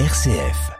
RCF. 0.00 0.72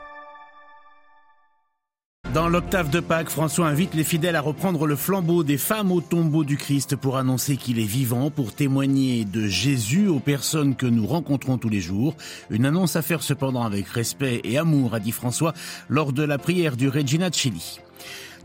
Dans 2.35 2.49
l'octave 2.49 2.91
de 2.91 2.99
Pâques, 2.99 3.31
François 3.31 3.69
invite 3.69 3.95
les 3.95 4.03
fidèles 4.03 4.35
à 4.35 4.41
reprendre 4.41 4.89
le 4.89 4.97
flambeau 4.97 5.45
des 5.45 5.57
femmes 5.57 5.93
au 5.93 6.01
tombeau 6.01 6.43
du 6.43 6.57
Christ 6.57 6.97
pour 6.97 7.17
annoncer 7.17 7.57
qu'il 7.57 7.79
est 7.79 7.85
vivant, 7.85 8.33
pour 8.33 8.53
témoigner 8.53 9.25
de 9.25 9.47
Jésus 9.47 10.09
aux 10.09 10.19
personnes 10.19 10.75
que 10.75 10.87
nous 10.87 11.07
rencontrons 11.07 11.59
tous 11.59 11.69
les 11.69 11.81
jours. 11.81 12.17
Une 12.51 12.67
annonce 12.67 12.97
à 12.97 13.03
faire 13.03 13.23
cependant 13.23 13.63
avec 13.63 13.87
respect 13.87 14.41
et 14.43 14.59
amour, 14.59 14.95
a 14.95 14.99
dit 14.99 15.13
François 15.13 15.55
lors 15.89 16.13
de 16.13 16.25
la 16.25 16.39
prière 16.39 16.77
du 16.77 16.89
Regina 16.89 17.31
Chili. 17.31 17.79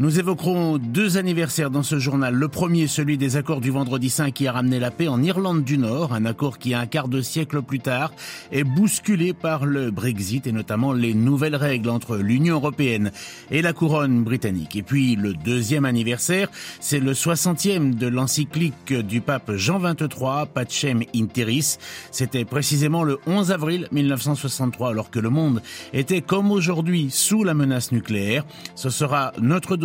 Nous 0.01 0.17
évoquerons 0.17 0.77
deux 0.77 1.17
anniversaires 1.17 1.69
dans 1.69 1.83
ce 1.83 1.99
journal. 1.99 2.33
Le 2.33 2.47
premier, 2.47 2.87
celui 2.87 3.17
des 3.17 3.35
accords 3.35 3.59
du 3.59 3.69
vendredi 3.69 4.09
saint 4.09 4.31
qui 4.31 4.47
a 4.47 4.53
ramené 4.53 4.79
la 4.79 4.91
paix 4.91 5.09
en 5.09 5.21
Irlande 5.21 5.65
du 5.65 5.77
Nord, 5.77 6.13
un 6.13 6.23
accord 6.23 6.57
qui 6.57 6.73
un 6.73 6.85
quart 6.85 7.09
de 7.09 7.21
siècle 7.21 7.61
plus 7.61 7.81
tard 7.81 8.13
est 8.53 8.63
bousculé 8.63 9.33
par 9.33 9.65
le 9.65 9.91
Brexit 9.91 10.47
et 10.47 10.53
notamment 10.53 10.93
les 10.93 11.13
nouvelles 11.13 11.57
règles 11.57 11.89
entre 11.89 12.15
l'Union 12.15 12.55
européenne 12.55 13.11
et 13.51 13.61
la 13.61 13.73
couronne 13.73 14.23
britannique. 14.23 14.77
Et 14.77 14.83
puis 14.83 15.17
le 15.17 15.33
deuxième 15.33 15.83
anniversaire, 15.83 16.47
c'est 16.79 17.01
le 17.01 17.11
60e 17.11 17.93
de 17.93 18.07
l'encyclique 18.07 18.93
du 18.93 19.19
pape 19.19 19.51
Jean 19.55 19.81
XXIII, 19.81 20.45
Pacem 20.53 21.03
Interis. 21.13 21.77
C'était 22.11 22.45
précisément 22.45 23.03
le 23.03 23.19
11 23.27 23.51
avril 23.51 23.89
1963 23.91 24.91
alors 24.91 25.11
que 25.11 25.19
le 25.19 25.29
monde 25.29 25.61
était 25.91 26.21
comme 26.21 26.51
aujourd'hui 26.51 27.09
sous 27.11 27.43
la 27.43 27.53
menace 27.53 27.91
nucléaire. 27.91 28.45
Ce 28.75 28.89
sera 28.89 29.33
notre 29.41 29.75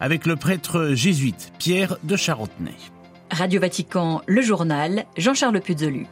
avec 0.00 0.26
le 0.26 0.36
prêtre 0.36 0.90
jésuite 0.94 1.52
Pierre 1.58 1.96
de 2.04 2.16
Charentenay. 2.16 2.74
Radio 3.30 3.60
Vatican, 3.60 4.22
le 4.26 4.42
journal, 4.42 5.04
Jean-Charles 5.16 5.60
Puzolu. 5.60 6.06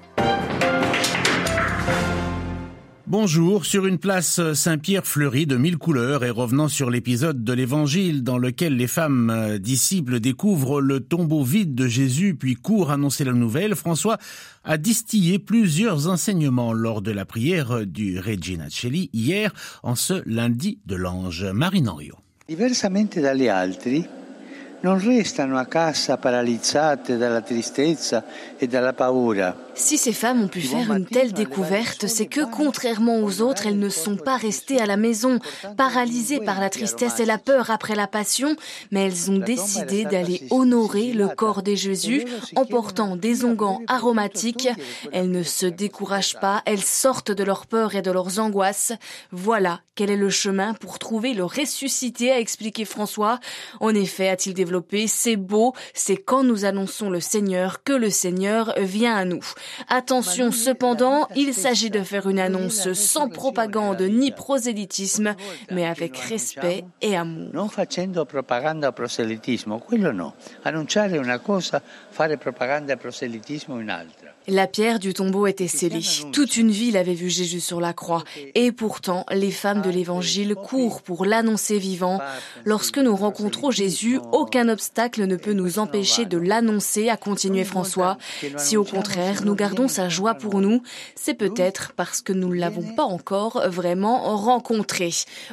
Bonjour, 3.10 3.66
sur 3.66 3.86
une 3.86 3.98
place 3.98 4.40
Saint-Pierre 4.54 5.04
fleurie 5.04 5.44
de 5.44 5.56
mille 5.56 5.78
couleurs 5.78 6.24
et 6.24 6.30
revenant 6.30 6.68
sur 6.68 6.90
l'épisode 6.90 7.42
de 7.42 7.52
l'Évangile 7.52 8.22
dans 8.22 8.38
lequel 8.38 8.76
les 8.76 8.86
femmes 8.86 9.30
euh, 9.30 9.58
disciples 9.58 10.20
découvrent 10.20 10.80
le 10.80 11.00
tombeau 11.00 11.42
vide 11.42 11.74
de 11.74 11.88
Jésus 11.88 12.36
puis 12.36 12.54
courent 12.54 12.92
annoncer 12.92 13.24
la 13.24 13.32
nouvelle, 13.32 13.74
François 13.74 14.16
a 14.62 14.78
distillé 14.78 15.40
plusieurs 15.40 16.06
enseignements 16.06 16.72
lors 16.72 17.02
de 17.02 17.10
la 17.10 17.24
prière 17.24 17.84
du 17.84 18.20
Regina 18.20 18.70
Celli 18.70 19.10
hier 19.12 19.52
en 19.82 19.96
ce 19.96 20.22
lundi 20.24 20.78
de 20.86 20.94
l'ange 20.94 21.44
Marine 21.46 21.88
Henriot. 21.88 22.18
Diversamente 22.50 23.20
dagli 23.20 23.46
altri, 23.46 24.04
non 24.80 25.00
restano 25.00 25.56
a 25.56 25.66
casa 25.66 26.16
paralizzate 26.16 27.16
dalla 27.16 27.42
tristezza 27.42 28.24
e 28.56 28.66
dalla 28.66 28.92
paura. 28.92 29.69
Si 29.80 29.96
ces 29.96 30.12
femmes 30.12 30.42
ont 30.42 30.48
pu 30.48 30.60
faire 30.60 30.92
une 30.92 31.06
telle 31.06 31.32
découverte, 31.32 32.06
c'est 32.06 32.26
que, 32.26 32.42
contrairement 32.42 33.20
aux 33.20 33.40
autres, 33.40 33.66
elles 33.66 33.78
ne 33.78 33.88
sont 33.88 34.16
pas 34.16 34.36
restées 34.36 34.78
à 34.78 34.84
la 34.84 34.98
maison, 34.98 35.38
paralysées 35.78 36.38
par 36.38 36.60
la 36.60 36.68
tristesse 36.68 37.18
et 37.18 37.24
la 37.24 37.38
peur 37.38 37.70
après 37.70 37.94
la 37.94 38.06
passion, 38.06 38.54
mais 38.90 39.06
elles 39.06 39.30
ont 39.30 39.38
décidé 39.38 40.04
d'aller 40.04 40.42
honorer 40.50 41.12
le 41.12 41.28
corps 41.28 41.62
de 41.62 41.74
Jésus 41.74 42.26
en 42.56 42.66
portant 42.66 43.16
des 43.16 43.44
onguents 43.46 43.80
aromatiques. 43.88 44.68
Elles 45.12 45.30
ne 45.30 45.42
se 45.42 45.66
découragent 45.66 46.38
pas, 46.38 46.62
elles 46.66 46.84
sortent 46.84 47.32
de 47.32 47.42
leur 47.42 47.66
peur 47.66 47.94
et 47.94 48.02
de 48.02 48.10
leurs 48.10 48.38
angoisses. 48.38 48.92
Voilà 49.32 49.80
quel 49.94 50.10
est 50.10 50.16
le 50.16 50.30
chemin 50.30 50.72
pour 50.74 50.98
trouver 50.98 51.34
le 51.34 51.44
ressuscité, 51.44 52.30
a 52.30 52.38
expliqué 52.38 52.84
François. 52.84 53.38
En 53.80 53.94
effet, 53.94 54.28
a-t-il 54.28 54.54
développé, 54.54 55.06
c'est 55.06 55.36
beau, 55.36 55.74
c'est 55.92 56.16
quand 56.16 56.42
nous 56.42 56.64
annonçons 56.64 57.10
le 57.10 57.20
Seigneur 57.20 57.82
que 57.82 57.92
le 57.92 58.08
Seigneur 58.08 58.72
vient 58.78 59.14
à 59.14 59.24
nous. 59.24 59.44
Attention 59.88 60.50
cependant, 60.52 61.28
il 61.34 61.54
s'agit 61.54 61.90
de 61.90 62.02
faire 62.02 62.28
une 62.28 62.38
annonce 62.38 62.92
sans 62.92 63.28
propagande 63.28 64.02
ni 64.02 64.30
prosélytisme, 64.30 65.34
mais 65.70 65.86
avec 65.86 66.16
respect 66.16 66.84
et 67.00 67.16
amour. 67.16 67.50
Non 67.52 67.68
facendo 67.68 68.24
propaganda 68.24 68.92
proselitismo, 68.92 69.78
quello 69.78 70.12
no. 70.12 70.34
Annunciare 70.64 71.18
una 71.18 71.38
cosa, 71.38 71.82
fare 72.10 72.36
propaganda 72.36 72.92
e 72.92 72.96
proselitismo 72.96 73.74
un'altra. 73.74 74.19
La 74.50 74.66
pierre 74.66 74.98
du 74.98 75.14
tombeau 75.14 75.46
était 75.46 75.68
scellée. 75.68 76.02
Toute 76.32 76.56
une 76.56 76.72
ville 76.72 76.96
avait 76.96 77.14
vu 77.14 77.30
Jésus 77.30 77.60
sur 77.60 77.80
la 77.80 77.92
croix. 77.92 78.24
Et 78.56 78.72
pourtant, 78.72 79.24
les 79.30 79.52
femmes 79.52 79.80
de 79.80 79.90
l'Évangile 79.90 80.56
courent 80.56 81.02
pour 81.02 81.24
l'annoncer 81.24 81.78
vivant. 81.78 82.20
Lorsque 82.64 82.98
nous 82.98 83.14
rencontrons 83.14 83.70
Jésus, 83.70 84.18
aucun 84.32 84.68
obstacle 84.68 85.24
ne 85.26 85.36
peut 85.36 85.52
nous 85.52 85.78
empêcher 85.78 86.24
de 86.24 86.36
l'annoncer, 86.36 87.08
a 87.10 87.16
continué 87.16 87.62
François. 87.62 88.18
Si 88.56 88.76
au 88.76 88.82
contraire, 88.82 89.44
nous 89.44 89.54
gardons 89.54 89.86
sa 89.86 90.08
joie 90.08 90.34
pour 90.34 90.60
nous, 90.60 90.82
c'est 91.14 91.34
peut-être 91.34 91.92
parce 91.94 92.20
que 92.20 92.32
nous 92.32 92.48
ne 92.48 92.58
l'avons 92.58 92.96
pas 92.96 93.04
encore 93.04 93.62
vraiment 93.68 94.36
rencontré. 94.36 95.10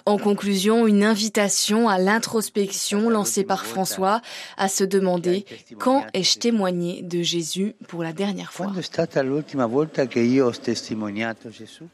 En 0.07 0.17
conclusion, 0.17 0.87
une 0.87 1.03
invitation 1.03 1.87
à 1.87 1.99
l'introspection 1.99 3.11
lancée 3.11 3.43
par 3.43 3.67
François 3.67 4.21
à 4.57 4.69
se 4.69 4.83
demander 4.83 5.45
quand 5.77 6.03
ai-je 6.15 6.39
témoigné 6.39 7.03
de 7.03 7.21
Jésus 7.21 7.75
pour 7.87 8.01
la 8.01 8.11
dernière 8.11 8.51
fois. 8.51 8.73
Stata 8.89 9.21
l'ultima 9.21 9.65
volta 9.65 10.07
che 10.07 10.21
io 10.21 10.45
ho 10.45 10.51
testimoniato 10.51 11.49
Gesù? 11.49 11.85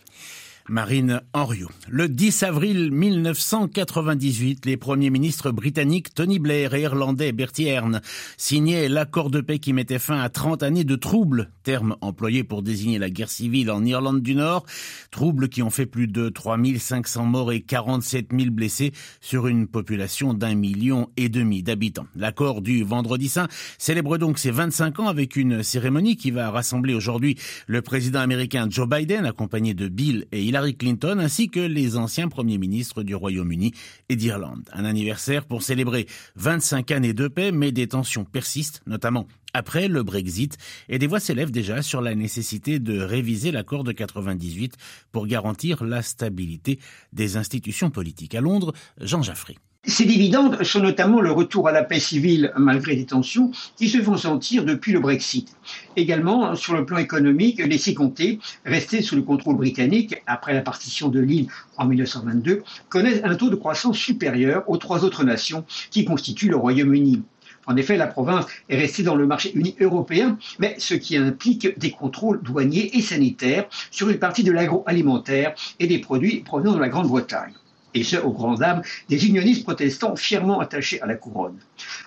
Marine 0.69 1.21
Henriot. 1.33 1.69
Le 1.89 2.07
10 2.07 2.43
avril 2.43 2.91
1998, 2.91 4.65
les 4.65 4.77
premiers 4.77 5.09
ministres 5.09 5.51
britanniques 5.51 6.13
Tony 6.13 6.39
Blair 6.39 6.73
et 6.73 6.83
irlandais 6.83 7.33
Bertie 7.33 7.69
Ahern 7.69 7.99
signaient 8.37 8.87
l'accord 8.87 9.29
de 9.29 9.41
paix 9.41 9.59
qui 9.59 9.73
mettait 9.73 9.99
fin 9.99 10.21
à 10.21 10.29
30 10.29 10.63
années 10.63 10.85
de 10.85 10.95
troubles, 10.95 11.51
terme 11.63 11.97
employé 11.99 12.45
pour 12.45 12.63
désigner 12.63 12.97
la 12.97 13.09
guerre 13.09 13.29
civile 13.29 13.71
en 13.71 13.83
Irlande 13.83 14.21
du 14.21 14.35
Nord, 14.35 14.65
troubles 15.11 15.49
qui 15.49 15.61
ont 15.61 15.69
fait 15.69 15.85
plus 15.85 16.07
de 16.07 16.29
3500 16.29 17.25
morts 17.25 17.51
et 17.51 17.59
47 17.59 18.27
000 18.31 18.51
blessés 18.51 18.93
sur 19.19 19.47
une 19.47 19.67
population 19.67 20.33
d'un 20.33 20.55
million 20.55 21.09
et 21.17 21.27
demi 21.27 21.61
d'habitants. 21.61 22.07
L'accord 22.15 22.61
du 22.61 22.83
Vendredi 22.83 23.27
Saint 23.27 23.49
célèbre 23.77 24.17
donc 24.17 24.39
ses 24.39 24.51
25 24.51 25.01
ans 25.01 25.07
avec 25.07 25.35
une 25.35 25.61
cérémonie 25.61 26.15
qui 26.15 26.31
va 26.31 26.51
rassembler 26.51 26.93
aujourd'hui 26.93 27.37
le 27.67 27.81
président 27.81 28.21
américain 28.21 28.67
Joe 28.69 28.87
Biden 28.87 29.25
accompagné 29.25 29.73
de 29.73 29.89
Bill 29.89 30.25
et 30.31 30.52
Hillary 30.53 30.75
Clinton 30.75 31.17
ainsi 31.17 31.49
que 31.49 31.59
les 31.59 31.97
anciens 31.97 32.27
premiers 32.27 32.59
ministres 32.59 33.01
du 33.01 33.15
Royaume-Uni 33.15 33.73
et 34.09 34.15
d'Irlande. 34.15 34.69
Un 34.71 34.85
anniversaire 34.85 35.45
pour 35.47 35.63
célébrer 35.63 36.05
25 36.35 36.91
années 36.91 37.15
de 37.15 37.27
paix, 37.27 37.51
mais 37.51 37.71
des 37.71 37.87
tensions 37.87 38.23
persistent, 38.23 38.83
notamment 38.85 39.27
après 39.55 39.87
le 39.87 40.03
Brexit, 40.03 40.59
et 40.89 40.99
des 40.99 41.07
voix 41.07 41.19
s'élèvent 41.19 41.49
déjà 41.49 41.81
sur 41.81 42.01
la 42.01 42.13
nécessité 42.13 42.77
de 42.77 42.99
réviser 42.99 43.51
l'accord 43.51 43.83
de 43.83 43.93
98 43.93 44.75
pour 45.11 45.25
garantir 45.25 45.83
la 45.83 46.03
stabilité 46.03 46.77
des 47.13 47.35
institutions 47.35 47.89
politiques. 47.89 48.35
À 48.35 48.41
Londres, 48.41 48.73
Jean 49.01 49.23
Jaffré. 49.23 49.57
Ces 49.85 50.05
dividendes 50.05 50.63
sont 50.63 50.79
notamment 50.79 51.19
le 51.19 51.33
retour 51.33 51.67
à 51.67 51.73
la 51.73 51.83
paix 51.83 51.99
civile 51.99 52.53
malgré 52.55 52.95
des 52.95 53.05
tensions 53.05 53.51
qui 53.75 53.89
se 53.89 54.01
font 54.01 54.15
sentir 54.15 54.63
depuis 54.63 54.93
le 54.93 55.01
Brexit. 55.01 55.57
Également, 55.97 56.55
sur 56.55 56.73
le 56.73 56.85
plan 56.85 56.99
économique, 56.99 57.59
les 57.59 57.77
six 57.77 57.93
comtés, 57.93 58.39
restés 58.63 59.01
sous 59.01 59.17
le 59.17 59.23
contrôle 59.23 59.57
britannique 59.57 60.15
après 60.25 60.53
la 60.53 60.61
partition 60.61 61.09
de 61.09 61.19
l'île 61.19 61.47
en 61.75 61.85
1922, 61.85 62.63
connaissent 62.87 63.19
un 63.25 63.35
taux 63.35 63.49
de 63.49 63.57
croissance 63.57 63.97
supérieur 63.97 64.63
aux 64.69 64.77
trois 64.77 65.03
autres 65.03 65.25
nations 65.25 65.65
qui 65.91 66.05
constituent 66.05 66.49
le 66.49 66.55
Royaume-Uni. 66.55 67.21
En 67.65 67.75
effet, 67.75 67.97
la 67.97 68.07
province 68.07 68.45
est 68.69 68.77
restée 68.77 69.03
dans 69.03 69.15
le 69.15 69.27
marché 69.27 69.51
unique 69.53 69.81
européen, 69.81 70.37
mais 70.59 70.75
ce 70.77 70.93
qui 70.93 71.17
implique 71.17 71.77
des 71.77 71.91
contrôles 71.91 72.41
douaniers 72.41 72.97
et 72.97 73.01
sanitaires 73.01 73.65
sur 73.91 74.09
une 74.09 74.19
partie 74.19 74.45
de 74.45 74.53
l'agroalimentaire 74.53 75.55
et 75.81 75.87
des 75.87 75.99
produits 75.99 76.39
provenant 76.39 76.73
de 76.73 76.79
la 76.79 76.87
Grande-Bretagne 76.87 77.53
et 77.93 78.03
ce, 78.03 78.17
aux 78.17 78.31
grandes 78.31 78.59
dames 78.59 78.81
des 79.09 79.27
unionistes 79.27 79.63
protestants 79.63 80.15
fièrement 80.15 80.59
attachés 80.59 81.01
à 81.01 81.05
la 81.05 81.15
couronne. 81.15 81.57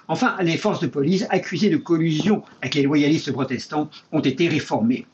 Enfin, 0.08 0.36
les 0.41 0.56
forces 0.56 0.80
de 0.80 0.86
police 0.86 1.26
accusées 1.30 1.70
de 1.70 1.76
collusion 1.76 2.42
avec 2.62 2.74
les 2.74 2.82
loyalistes 2.82 3.32
protestants 3.32 3.91
ont 4.12 4.20
été 4.20 4.48
réformées. 4.48 5.06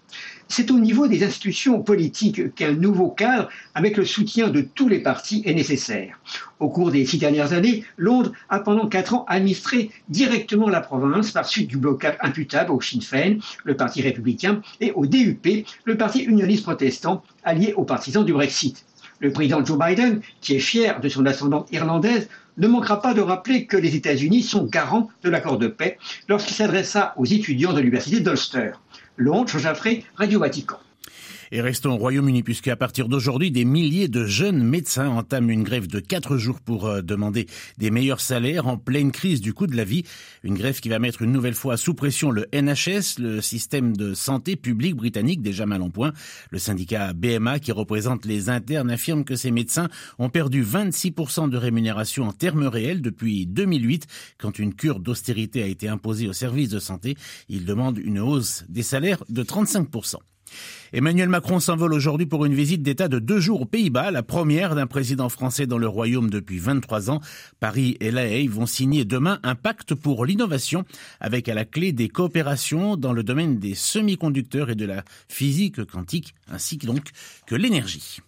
C'est 0.49 0.71
au 0.71 0.79
niveau 0.79 1.09
des 1.09 1.25
institutions 1.25 1.83
politiques 1.83 2.55
qu'un 2.55 2.73
nouveau 2.73 3.09
cadre, 3.09 3.49
avec 3.75 3.97
le 3.97 4.05
soutien 4.05 4.49
de 4.49 4.61
tous 4.61 4.87
les 4.87 4.99
partis, 4.99 5.43
est 5.47 5.55
nécessaire. 5.55 6.21
Au 6.61 6.69
cours 6.69 6.91
des 6.91 7.07
six 7.07 7.17
dernières 7.17 7.55
années, 7.55 7.85
Londres 7.97 8.33
a 8.51 8.61
pendant 8.61 8.87
quatre 8.87 9.15
ans 9.15 9.25
administré 9.29 9.91
directement 10.11 10.69
la 10.69 10.83
province 10.83 11.31
par 11.31 11.47
suite 11.47 11.69
du 11.69 11.79
blocage 11.79 12.19
imputable 12.21 12.71
au 12.71 12.81
Sinn 12.83 13.01
Féin, 13.01 13.39
le 13.65 13.77
parti 13.77 14.03
républicain, 14.03 14.61
et 14.83 14.93
au 14.93 15.07
DUP, 15.07 15.67
le 15.85 15.97
parti 15.97 16.21
unioniste 16.21 16.65
protestant, 16.65 17.23
allié 17.45 17.73
aux 17.73 17.85
partisans 17.85 18.25
du 18.25 18.35
Brexit. 18.35 18.85
Le 19.23 19.31
président 19.31 19.65
Joe 19.65 19.79
Biden, 19.79 20.21
qui 20.41 20.57
est 20.57 20.59
fier 20.59 21.01
de 21.01 21.09
son 21.09 21.25
ascendante 21.27 21.69
irlandaise, 21.71 22.29
ne 22.59 22.67
manquera 22.67 23.01
pas 23.01 23.15
de 23.15 23.21
rappeler 23.21 23.67
que 23.67 23.77
les 23.77 23.95
États-Unis 23.95 24.43
sont 24.43 24.65
garants 24.65 25.09
de 25.23 25.31
l'accord 25.31 25.59
de 25.59 25.69
paix 25.69 25.97
lorsqu'il 26.29 26.57
s'adressa 26.57 27.15
aux 27.17 27.25
étudiants 27.25 27.73
de 27.73 27.79
l'université 27.79 28.19
d'Ulster. 28.19 28.73
Londres, 29.17 29.59
Jean 29.59 29.75
Radio 30.17 30.41
Vatican. 30.41 30.79
Et 31.55 31.61
restons 31.61 31.93
au 31.93 31.97
Royaume-Uni 31.99 32.43
puisque 32.43 32.69
à 32.69 32.77
partir 32.77 33.09
d'aujourd'hui, 33.09 33.51
des 33.51 33.67
milliers 33.67 34.09
de 34.09 34.25
jeunes 34.25 34.65
médecins 34.65 35.11
entament 35.11 35.51
une 35.51 35.65
grève 35.65 35.87
de 35.87 36.01
quatre 36.01 36.39
jours 36.39 36.63
pour 36.63 36.87
euh, 36.87 37.03
demander 37.03 37.47
des 37.77 37.91
meilleurs 37.91 38.23
salaires 38.23 38.67
en 38.67 38.79
pleine 38.79 39.13
crise 39.13 39.43
du 39.43 39.53
coût 39.53 39.67
de 39.67 39.77
la 39.77 39.85
vie. 39.85 40.05
Une 40.45 40.55
grève 40.55 40.81
qui 40.81 40.89
va 40.89 40.99
mettre 40.99 41.21
une 41.21 41.31
nouvelle 41.31 41.53
fois 41.53 41.77
sous 41.77 41.93
pression 41.93 42.31
le 42.31 42.47
NHS, 42.55 43.19
le 43.19 43.43
système 43.43 43.95
de 43.95 44.15
santé 44.15 44.57
public 44.57 44.97
britannique 44.97 45.43
déjà 45.43 45.67
mal 45.67 45.83
en 45.83 45.91
point. 45.91 46.15
Le 46.51 46.59
syndicat 46.59 47.13
BMA 47.13 47.59
qui 47.59 47.73
représente 47.73 48.25
les 48.25 48.49
internes 48.49 48.91
affirme 48.91 49.23
que 49.23 49.37
ces 49.37 49.51
médecins 49.51 49.91
ont 50.19 50.31
perdu 50.31 50.65
26% 50.65 51.51
de 51.51 51.59
rémunération 51.59 52.25
en 52.25 52.33
termes 52.33 52.67
réels 52.67 53.03
depuis 53.03 53.45
2008 53.45 54.07
quand 54.39 54.59
une 54.59 54.73
cure 54.75 55.01
d'austérité 55.01 55.63
a 55.63 55.67
été 55.67 55.87
imposée 55.87 56.29
aux 56.29 56.33
services 56.33 56.71
de 56.71 56.79
santé. 56.79 57.15
Ils 57.51 57.67
demandent 57.67 57.99
une 57.99 58.21
hausse 58.21 58.65
des 58.71 58.83
salaires 58.83 59.23
de 59.29 59.43
35%. 59.43 60.17
Emmanuel 60.93 61.29
Macron 61.29 61.59
s'envole 61.59 61.95
aujourd'hui 61.95 62.27
pour 62.27 62.45
une 62.45 62.55
visite 62.55 62.83
d'État 62.83 63.09
de 63.09 63.19
deux 63.19 63.41
jours 63.41 63.63
aux 63.63 63.67
Pays-Bas, 63.67 64.11
la 64.11 64.23
première 64.23 64.75
d'un 64.75 64.87
président 64.87 65.29
français 65.29 65.67
dans 65.67 65.79
le 65.79 65.89
Royaume 65.89 66.29
depuis 66.29 66.59
23 66.59 67.11
ans. 67.11 67.21
Paris 67.61 67.97
et 68.01 68.11
La 68.11 68.27
Haye 68.27 68.49
vont 68.49 68.67
signer 68.67 69.05
demain 69.05 69.41
un 69.43 69.55
pacte 69.55 69.95
pour 69.95 70.27
l'innovation 70.27 70.85
avec 71.21 71.49
à 71.49 71.55
la 71.55 71.65
clé 71.65 71.93
des 71.93 72.09
coopérations 72.09 72.97
dans 72.97 73.13
le 73.13 73.23
domaine 73.23 73.59
des 73.59 73.75
semi-conducteurs 73.75 74.69
et 74.69 74.75
de 74.75 74.85
la 74.85 75.05
physique 75.29 75.85
quantique, 75.85 76.35
ainsi 76.51 76.77
donc 76.77 77.11
que 77.47 77.55
l'énergie. 77.55 78.19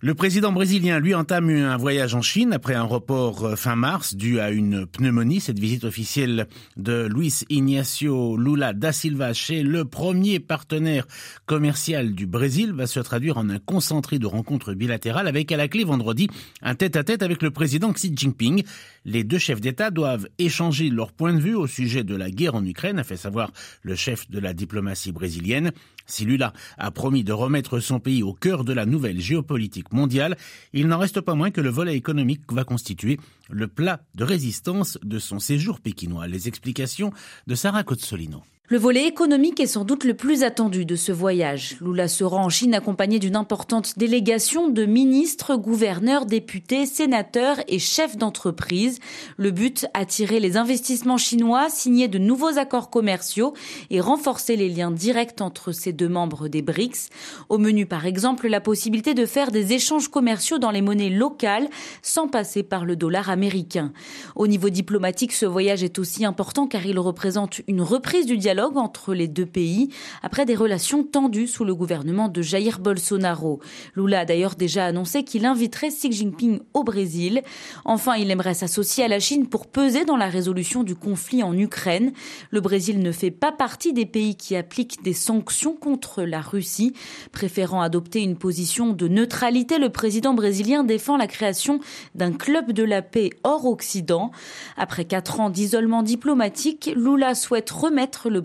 Le 0.00 0.14
président 0.14 0.52
brésilien, 0.52 1.00
lui, 1.00 1.12
entame 1.12 1.50
un 1.50 1.76
voyage 1.76 2.14
en 2.14 2.22
Chine 2.22 2.52
après 2.52 2.74
un 2.74 2.84
report 2.84 3.44
euh, 3.44 3.56
fin 3.56 3.74
mars 3.74 4.14
dû 4.14 4.38
à 4.38 4.52
une 4.52 4.86
pneumonie. 4.86 5.40
Cette 5.40 5.58
visite 5.58 5.82
officielle 5.82 6.46
de 6.76 7.08
Luis 7.12 7.44
Ignacio 7.48 8.36
Lula 8.36 8.74
da 8.74 8.92
Silva 8.92 9.32
chez 9.32 9.64
le 9.64 9.84
premier 9.84 10.38
partenaire 10.38 11.08
commercial 11.46 12.14
du 12.14 12.26
Brésil 12.28 12.72
va 12.72 12.86
se 12.86 13.00
traduire 13.00 13.38
en 13.38 13.50
un 13.50 13.58
concentré 13.58 14.20
de 14.20 14.26
rencontres 14.26 14.72
bilatérales 14.72 15.26
avec 15.26 15.50
à 15.50 15.56
la 15.56 15.66
clé 15.66 15.82
vendredi 15.82 16.28
un 16.62 16.76
tête-à-tête 16.76 17.24
avec 17.24 17.42
le 17.42 17.50
président 17.50 17.92
Xi 17.92 18.12
Jinping. 18.14 18.62
Les 19.04 19.24
deux 19.24 19.38
chefs 19.38 19.60
d'État 19.60 19.90
doivent 19.90 20.28
échanger 20.38 20.90
leur 20.90 21.10
point 21.10 21.34
de 21.34 21.40
vue 21.40 21.56
au 21.56 21.66
sujet 21.66 22.04
de 22.04 22.14
la 22.14 22.30
guerre 22.30 22.54
en 22.54 22.64
Ukraine, 22.64 23.00
a 23.00 23.04
fait 23.04 23.16
savoir 23.16 23.50
le 23.82 23.96
chef 23.96 24.30
de 24.30 24.38
la 24.38 24.52
diplomatie 24.52 25.10
brésilienne. 25.10 25.72
Si 26.06 26.24
Lula 26.24 26.54
a 26.78 26.90
promis 26.90 27.22
de 27.22 27.32
remettre 27.32 27.80
son 27.80 28.00
pays 28.00 28.22
au 28.22 28.32
cœur 28.32 28.64
de 28.64 28.72
la 28.72 28.86
nouvelle 28.86 29.20
géopolitique 29.20 29.87
mondiale, 29.92 30.36
il 30.72 30.88
n'en 30.88 30.98
reste 30.98 31.20
pas 31.20 31.34
moins 31.34 31.50
que 31.50 31.60
le 31.60 31.70
volet 31.70 31.96
économique 31.96 32.42
va 32.50 32.64
constituer 32.64 33.18
le 33.50 33.68
plat 33.68 34.00
de 34.14 34.24
résistance 34.24 34.98
de 35.02 35.18
son 35.18 35.38
séjour 35.38 35.80
pékinois. 35.80 36.26
Les 36.26 36.48
explications 36.48 37.12
de 37.46 37.54
Sarah 37.54 37.84
Cozzolino. 37.84 38.42
Le 38.70 38.76
volet 38.76 39.06
économique 39.06 39.60
est 39.60 39.66
sans 39.66 39.86
doute 39.86 40.04
le 40.04 40.12
plus 40.12 40.42
attendu 40.42 40.84
de 40.84 40.94
ce 40.94 41.10
voyage. 41.10 41.78
Lula 41.80 42.06
se 42.06 42.22
rend 42.22 42.44
en 42.44 42.48
Chine 42.50 42.74
accompagné 42.74 43.18
d'une 43.18 43.34
importante 43.34 43.98
délégation 43.98 44.68
de 44.68 44.84
ministres, 44.84 45.56
gouverneurs, 45.56 46.26
députés, 46.26 46.84
sénateurs 46.84 47.56
et 47.66 47.78
chefs 47.78 48.18
d'entreprise. 48.18 48.98
Le 49.38 49.52
but, 49.52 49.86
attirer 49.94 50.38
les 50.38 50.58
investissements 50.58 51.16
chinois, 51.16 51.70
signer 51.70 52.08
de 52.08 52.18
nouveaux 52.18 52.58
accords 52.58 52.90
commerciaux 52.90 53.54
et 53.88 54.02
renforcer 54.02 54.54
les 54.54 54.68
liens 54.68 54.90
directs 54.90 55.40
entre 55.40 55.72
ces 55.72 55.94
deux 55.94 56.10
membres 56.10 56.48
des 56.48 56.60
BRICS. 56.60 57.08
Au 57.48 57.56
menu, 57.56 57.86
par 57.86 58.04
exemple, 58.04 58.48
la 58.48 58.60
possibilité 58.60 59.14
de 59.14 59.24
faire 59.24 59.50
des 59.50 59.72
échanges 59.72 60.08
commerciaux 60.08 60.58
dans 60.58 60.72
les 60.72 60.82
monnaies 60.82 61.08
locales 61.08 61.70
sans 62.02 62.28
passer 62.28 62.62
par 62.62 62.84
le 62.84 62.96
dollar 62.96 63.30
américain. 63.30 63.94
Au 64.36 64.46
niveau 64.46 64.68
diplomatique, 64.68 65.32
ce 65.32 65.46
voyage 65.46 65.82
est 65.82 65.98
aussi 65.98 66.26
important 66.26 66.66
car 66.66 66.84
il 66.84 66.98
représente 66.98 67.62
une 67.66 67.80
reprise 67.80 68.26
du 68.26 68.36
dialogue 68.36 68.57
entre 68.60 69.14
les 69.14 69.28
deux 69.28 69.46
pays 69.46 69.88
après 70.22 70.44
des 70.44 70.54
relations 70.54 71.04
tendues 71.04 71.46
sous 71.46 71.64
le 71.64 71.74
gouvernement 71.74 72.28
de 72.28 72.42
Jair 72.42 72.78
Bolsonaro. 72.80 73.60
Lula 73.94 74.20
a 74.20 74.24
d'ailleurs 74.24 74.56
déjà 74.56 74.86
annoncé 74.86 75.22
qu'il 75.22 75.46
inviterait 75.46 75.88
Xi 75.88 76.12
Jinping 76.12 76.60
au 76.74 76.84
Brésil. 76.84 77.42
Enfin, 77.84 78.16
il 78.16 78.30
aimerait 78.30 78.54
s'associer 78.54 79.04
à 79.04 79.08
la 79.08 79.20
Chine 79.20 79.46
pour 79.48 79.66
peser 79.66 80.04
dans 80.04 80.16
la 80.16 80.28
résolution 80.28 80.82
du 80.82 80.94
conflit 80.94 81.42
en 81.42 81.56
Ukraine. 81.56 82.12
Le 82.50 82.60
Brésil 82.60 83.00
ne 83.00 83.12
fait 83.12 83.30
pas 83.30 83.52
partie 83.52 83.92
des 83.92 84.06
pays 84.06 84.34
qui 84.34 84.56
appliquent 84.56 85.02
des 85.02 85.12
sanctions 85.12 85.74
contre 85.74 86.22
la 86.22 86.40
Russie. 86.40 86.94
Préférant 87.32 87.80
adopter 87.80 88.22
une 88.22 88.36
position 88.36 88.92
de 88.92 89.08
neutralité, 89.08 89.78
le 89.78 89.90
président 89.90 90.34
brésilien 90.34 90.84
défend 90.84 91.16
la 91.16 91.26
création 91.26 91.80
d'un 92.14 92.32
club 92.32 92.72
de 92.72 92.82
la 92.82 93.02
paix 93.02 93.30
hors 93.44 93.66
Occident. 93.66 94.30
Après 94.76 95.04
quatre 95.04 95.40
ans 95.40 95.50
d'isolement 95.50 96.02
diplomatique, 96.02 96.90
Lula 96.96 97.34
souhaite 97.34 97.70
remettre 97.70 98.30
le 98.30 98.40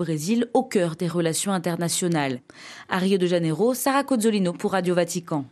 Au 0.54 0.64
cœur 0.64 0.96
des 0.96 1.08
relations 1.08 1.54
internationales. 1.54 2.42
À 2.90 2.98
Rio 2.98 3.18
de 3.18 3.26
Janeiro, 3.26 3.74
Sarah 3.74 4.04
Cozzolino 4.04 4.52
pour 4.54 4.74
Radio 4.74 4.96
Vatican. 4.96 5.46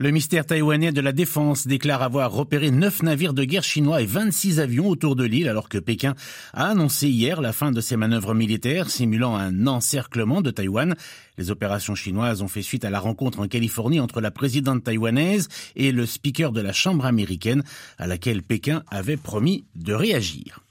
Le 0.00 0.10
mystère 0.10 0.46
taïwanais 0.46 0.92
de 0.92 1.00
la 1.00 1.12
défense 1.12 1.66
déclare 1.66 2.02
avoir 2.02 2.32
repéré 2.32 2.70
neuf 2.70 3.02
navires 3.02 3.34
de 3.34 3.44
guerre 3.44 3.64
chinois 3.64 4.00
et 4.00 4.06
26 4.06 4.60
avions 4.60 4.88
autour 4.88 5.16
de 5.16 5.24
l'île 5.24 5.48
alors 5.48 5.68
que 5.68 5.78
Pékin 5.78 6.14
a 6.52 6.68
annoncé 6.68 7.08
hier 7.08 7.40
la 7.40 7.52
fin 7.52 7.72
de 7.72 7.80
ses 7.80 7.96
manœuvres 7.96 8.34
militaires 8.34 8.90
simulant 8.90 9.36
un 9.36 9.66
encerclement 9.66 10.40
de 10.40 10.50
Taïwan. 10.50 10.94
Les 11.36 11.50
opérations 11.50 11.96
chinoises 11.96 12.42
ont 12.42 12.48
fait 12.48 12.62
suite 12.62 12.84
à 12.84 12.90
la 12.90 13.00
rencontre 13.00 13.40
en 13.40 13.48
Californie 13.48 14.00
entre 14.00 14.20
la 14.20 14.30
présidente 14.30 14.84
taïwanaise 14.84 15.48
et 15.74 15.90
le 15.90 16.06
speaker 16.06 16.52
de 16.52 16.60
la 16.60 16.72
Chambre 16.72 17.04
américaine 17.04 17.62
à 17.98 18.06
laquelle 18.06 18.42
Pékin 18.42 18.84
avait 18.90 19.16
promis 19.16 19.64
de 19.74 19.94
réagir. 19.94 20.64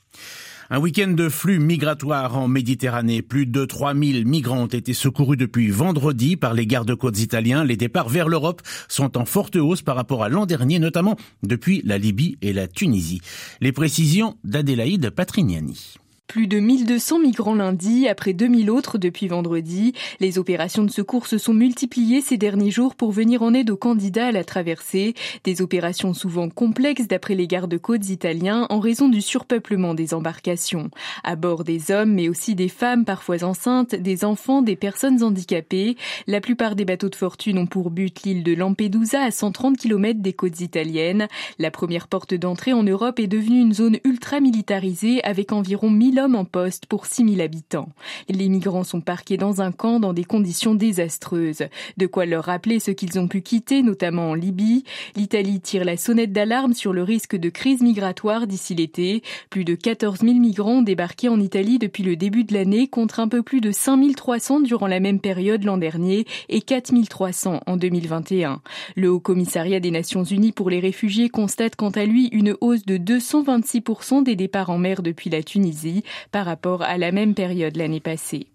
Un 0.69 0.80
week-end 0.80 1.12
de 1.12 1.30
flux 1.30 1.60
migratoire 1.60 2.38
en 2.38 2.50
Méditerranée. 2.50 3.22
Plus 3.22 3.46
de 3.46 3.64
3000 3.64 4.28
migrants 4.28 4.64
ont 4.64 4.68
été 4.68 4.94
secourus 4.94 5.38
depuis 5.38 5.69
vendredi 5.69 6.36
par 6.36 6.54
les 6.54 6.68
gardes-côtes 6.68 7.19
italiens. 7.19 7.64
Les 7.64 7.78
départs 7.78 8.10
vers 8.10 8.28
l'Europe 8.28 8.62
sont 8.90 9.18
en 9.18 9.24
forte 9.24 9.56
hausse 9.56 9.81
par 9.81 9.96
rapport 9.96 10.25
à 10.25 10.30
l'an 10.30 10.46
dernier, 10.46 10.80
notamment 10.80 11.16
depuis 11.42 11.81
la 11.86 11.98
Libye 11.98 12.38
et 12.42 12.52
la 12.52 12.68
Tunisie. 12.68 13.22
Les 13.62 13.72
précisions 13.72 14.36
d'Adélaïde 14.44 15.10
Patrignani. 15.10 15.96
Plus 16.27 16.47
de 16.47 16.59
1200 16.59 17.19
migrants 17.19 17.56
lundi, 17.56 18.06
après 18.09 18.33
2000 18.33 18.69
autres 18.69 18.97
depuis 18.97 19.29
vendredi. 19.29 19.94
Les 20.19 20.38
opérations 20.38 20.83
de 20.83 20.91
secours 20.91 21.25
se 21.25 21.38
sont 21.38 21.53
multipliées 21.53 22.19
ces 22.19 22.35
derniers 22.35 22.69
jours 22.69 22.95
pour 22.95 23.13
venir 23.13 23.44
en 23.44 23.53
aide 23.53 23.69
aux 23.69 23.77
candidats 23.77 24.27
à 24.27 24.31
la 24.33 24.44
traversée. 24.44 25.13
Des 25.45 25.62
opérations 25.62 26.13
souvent 26.13 26.50
complexes 26.50 27.07
d'après 27.07 27.33
les 27.33 27.47
gardes-côtes 27.47 28.09
italiens 28.09 28.68
en 28.69 28.81
raison 28.81 29.07
du 29.07 29.21
surpeuplement 29.21 29.94
des 29.94 30.13
embarcations. 30.13 30.91
À 31.24 31.38
bord 31.38 31.63
des 31.63 31.91
hommes, 31.91 32.12
mais 32.12 32.27
aussi 32.27 32.56
des 32.56 32.68
femmes 32.68 33.06
parfois 33.06 33.45
enceintes, 33.45 33.95
des 33.95 34.25
enfants, 34.25 34.62
des 34.62 34.75
personnes 34.75 35.24
handicapées. 35.24 35.95
La 36.27 36.41
plupart 36.41 36.75
des 36.75 36.83
bateaux 36.83 37.09
de 37.09 37.15
fortune 37.15 37.57
ont 37.57 37.68
pour 37.68 37.89
but 37.89 38.24
l'île 38.24 38.44
de 38.44 38.53
Lampedusa 38.53 39.24
à 39.24 39.31
130 39.31 39.77
km 39.77 40.19
des 40.19 40.33
côtes 40.33 40.59
italiennes. 40.59 41.29
La 41.57 41.71
première 41.71 42.09
porte 42.09 42.33
d'entrée 42.33 42.74
en 42.74 42.83
Europe 42.83 43.18
est 43.21 43.27
devenue 43.27 43.62
une 43.62 43.74
zone 43.74 44.00
ultra 44.03 44.41
militarisée 44.41 45.24
avec 45.24 45.53
environ 45.53 45.89
1000 45.89 46.17
en 46.25 46.46
poste 46.46 46.88
pour 46.88 47.06
6000 47.06 47.42
habitants. 47.42 47.90
Les 48.30 48.50
migrants 48.50 48.84
sont 48.84 49.02
parqués 49.02 49.38
dans 49.38 49.62
un 49.62 49.72
camp 49.72 50.00
dans 50.00 50.14
des 50.14 50.24
conditions 50.24 50.75
désastreuses. 50.75 51.64
De 51.98 52.08
quoi 52.08 52.25
leur 52.25 52.46
rappeler 52.46 52.80
ce 52.80 52.92
qu'ils 52.92 53.19
ont 53.19 53.28
pu 53.28 53.42
quitter, 53.42 53.84
notamment 53.84 54.31
en 54.31 54.34
Libye. 54.34 54.84
L'Italie 55.15 55.62
tire 55.62 55.86
la 55.86 55.98
sonnette 55.98 56.32
d'alarme 56.32 56.74
sur 56.74 56.94
le 56.94 57.03
risque 57.03 57.36
de 57.36 57.50
crise 57.50 57.82
migratoire 57.82 58.48
d'ici 58.48 58.74
l'été. 58.74 59.22
Plus 59.50 59.63
de 59.63 59.75
14 59.75 60.22
000 60.22 60.34
migrants 60.36 60.80
ont 60.80 60.82
débarqué 60.82 61.30
en 61.30 61.39
Italie 61.39 61.77
depuis 61.77 62.03
le 62.03 62.15
début 62.15 62.44
de 62.44 62.53
l'année 62.53 62.88
contre 62.88 63.20
un 63.20 63.27
peu 63.27 63.44
plus 63.44 63.62
de 63.62 63.72
5 63.72 64.15
300 64.15 64.62
durant 64.62 64.88
la 64.88 65.00
même 65.00 65.20
période 65.20 65.63
l'an 65.63 65.77
dernier 65.77 66.25
et 66.50 66.62
4 66.62 66.94
300 67.10 67.62
en 67.65 67.77
2021. 67.77 68.62
Le 68.96 69.10
Haut 69.10 69.20
Commissariat 69.20 69.80
des 69.80 69.91
Nations 69.91 70.24
Unies 70.24 70.51
pour 70.51 70.70
les 70.70 70.80
réfugiés 70.80 71.30
constate 71.30 71.75
quant 71.75 71.89
à 71.89 72.06
lui 72.06 72.27
une 72.27 72.56
hausse 72.62 72.86
de 72.86 72.98
226% 72.98 74.24
des 74.24 74.36
départs 74.36 74.70
en 74.70 74.77
mer 74.77 75.01
depuis 75.01 75.30
la 75.30 75.44
Tunisie 75.44 76.03
par 76.32 76.46
rapport 76.46 76.82
à 76.82 76.98
la 76.98 77.12
même 77.12 77.34
période 77.34 77.76
l'année 77.76 78.00
passée. 78.00 78.48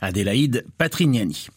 Adélaïde 0.00 0.64
Patrignani. 0.78 1.48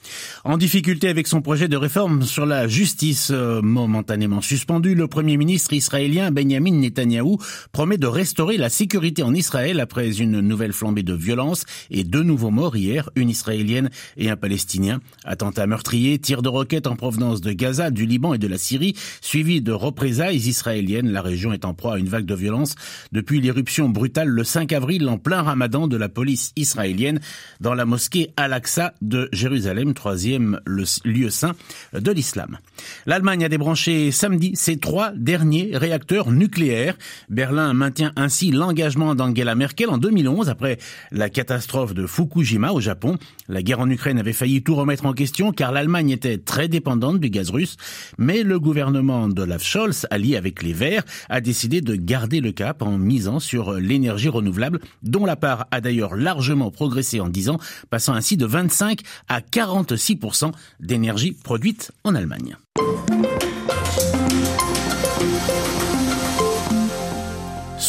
En 0.43 0.57
difficulté 0.57 1.07
avec 1.09 1.27
son 1.27 1.41
projet 1.41 1.67
de 1.67 1.77
réforme 1.77 2.23
sur 2.23 2.45
la 2.45 2.67
justice 2.67 3.29
euh, 3.31 3.61
momentanément 3.61 4.41
suspendu, 4.41 4.95
le 4.95 5.07
premier 5.07 5.37
ministre 5.37 5.73
israélien 5.73 6.31
Benjamin 6.31 6.71
Netanyahou 6.71 7.37
promet 7.71 7.97
de 7.97 8.07
restaurer 8.07 8.57
la 8.57 8.69
sécurité 8.69 9.23
en 9.23 9.33
Israël 9.33 9.79
après 9.79 10.19
une 10.19 10.39
nouvelle 10.41 10.73
flambée 10.73 11.03
de 11.03 11.13
violence 11.13 11.63
et 11.89 12.03
deux 12.03 12.23
nouveaux 12.23 12.51
morts 12.51 12.75
hier, 12.75 13.09
une 13.15 13.29
israélienne 13.29 13.89
et 14.17 14.29
un 14.29 14.35
palestinien. 14.35 14.99
Attentats 15.23 15.67
meurtriers, 15.67 16.19
tirs 16.19 16.41
de 16.41 16.49
roquettes 16.49 16.87
en 16.87 16.95
provenance 16.95 17.41
de 17.41 17.51
Gaza, 17.51 17.91
du 17.91 18.05
Liban 18.05 18.33
et 18.33 18.37
de 18.37 18.47
la 18.47 18.57
Syrie, 18.57 18.95
suivis 19.21 19.61
de 19.61 19.71
représailles 19.71 20.37
israéliennes. 20.47 21.11
La 21.11 21.21
région 21.21 21.53
est 21.53 21.65
en 21.65 21.73
proie 21.73 21.95
à 21.95 21.97
une 21.97 22.09
vague 22.09 22.25
de 22.25 22.35
violence 22.35 22.75
depuis 23.11 23.41
l'éruption 23.41 23.89
brutale 23.89 24.27
le 24.27 24.43
5 24.43 24.71
avril 24.73 25.07
en 25.07 25.17
plein 25.17 25.41
ramadan 25.41 25.87
de 25.87 25.97
la 25.97 26.09
police 26.09 26.51
israélienne 26.55 27.19
dans 27.59 27.73
la 27.73 27.85
mosquée 27.85 28.00
Al-Aqsa 28.37 28.93
de 29.01 29.29
Jérusalem, 29.31 29.93
troisième 29.93 30.59
lieu 31.05 31.29
saint 31.29 31.53
de 31.93 32.11
l'islam. 32.11 32.57
L'Allemagne 33.05 33.45
a 33.45 33.49
débranché 33.49 34.11
samedi 34.11 34.51
ses 34.55 34.77
trois 34.77 35.11
derniers 35.11 35.71
réacteurs 35.73 36.31
nucléaires. 36.31 36.97
Berlin 37.29 37.73
maintient 37.73 38.11
ainsi 38.15 38.51
l'engagement 38.51 39.15
d'Angela 39.15 39.55
Merkel 39.55 39.89
en 39.89 39.97
2011 39.97 40.49
après 40.49 40.77
la 41.11 41.29
catastrophe 41.29 41.93
de 41.93 42.05
Fukushima 42.07 42.71
au 42.71 42.79
Japon. 42.79 43.17
La 43.47 43.61
guerre 43.61 43.81
en 43.81 43.89
Ukraine 43.89 44.19
avait 44.19 44.33
failli 44.33 44.63
tout 44.63 44.75
remettre 44.75 45.05
en 45.05 45.13
question 45.13 45.51
car 45.51 45.71
l'Allemagne 45.71 46.09
était 46.09 46.37
très 46.37 46.67
dépendante 46.67 47.19
du 47.19 47.29
gaz 47.29 47.49
russe, 47.49 47.77
mais 48.17 48.43
le 48.43 48.59
gouvernement 48.59 49.27
d'Olaf 49.27 49.63
Scholz, 49.63 50.07
allié 50.09 50.37
avec 50.37 50.63
les 50.63 50.73
Verts, 50.73 51.03
a 51.29 51.41
décidé 51.41 51.81
de 51.81 51.95
garder 51.95 52.41
le 52.41 52.51
cap 52.51 52.81
en 52.81 52.97
misant 52.97 53.39
sur 53.39 53.73
l'énergie 53.73 54.29
renouvelable, 54.29 54.79
dont 55.03 55.25
la 55.25 55.35
part 55.35 55.67
a 55.71 55.81
d'ailleurs 55.81 56.15
largement 56.15 56.71
progressé 56.71 57.19
en 57.19 57.29
10 57.29 57.49
ans, 57.49 57.59
passant 57.91 58.13
ainsi 58.13 58.37
de 58.37 58.47
25 58.47 59.01
à 59.29 59.41
46% 59.41 60.51
d'énergie 60.79 61.33
produite 61.33 61.91
en 62.03 62.15
Allemagne. 62.15 62.57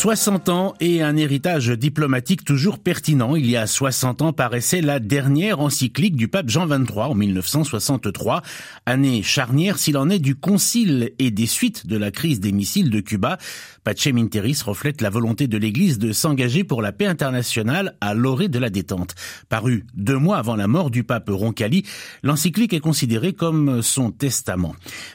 60 0.03 0.49
ans 0.49 0.75
et 0.81 1.01
un 1.01 1.17
héritage 1.17 1.69
diplomatique 1.69 2.45
toujours 2.45 2.81
pertinent. 2.81 3.37
Il 3.37 3.49
y 3.49 3.57
a 3.57 3.69
60 3.69 4.23
ans 4.23 4.33
paraissait 4.33 4.81
la 4.81 4.99
dernière 4.99 5.61
encyclique 5.61 6.17
du 6.17 6.27
pape 6.27 6.49
Jean 6.49 6.67
XXIII 6.67 6.99
en 6.99 7.15
1963, 7.15 8.43
année 8.85 9.23
charnière 9.23 9.79
s'il 9.79 9.97
en 9.97 10.11
est 10.11 10.19
du 10.19 10.35
concile 10.35 11.13
et 11.21 11.31
des 11.31 11.47
suites 11.47 11.87
de 11.87 11.97
la 11.97 12.11
crise 12.11 12.41
des 12.41 12.51
missiles 12.51 12.91
de 12.91 12.99
Cuba. 12.99 13.39
Pace 13.85 14.09
Minteris 14.09 14.63
reflète 14.65 15.03
la 15.03 15.11
volonté 15.11 15.47
de 15.47 15.57
l'Église 15.57 16.01
de 16.01 16.11
s'engager 16.11 16.65
pour 16.65 16.83
la 16.83 16.91
paix 16.91 17.07
internationale 17.07 17.97
à 18.01 18.15
l'orée 18.15 18.49
de 18.49 18.59
la 18.59 18.71
détente. 18.71 19.15
Paru 19.49 19.87
deux 19.95 20.19
mois 20.19 20.39
avant 20.39 20.57
la 20.57 20.67
mort 20.67 20.91
du 20.91 21.05
pape 21.05 21.29
Roncalli, 21.29 21.85
l'encyclique 22.25 22.73
est 22.73 22.81
considérée 22.81 23.35
comme 23.35 23.83
son 23.83 24.11
testament. 24.11 24.75